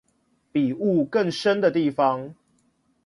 [0.51, 2.33] 比霧更深的地方